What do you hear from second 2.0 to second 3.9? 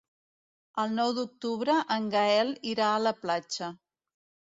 Gaël irà a la platja.